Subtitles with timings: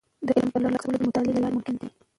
[0.25, 1.89] د علم ترلاسه کول د مطالعې له لارې ممکن دي.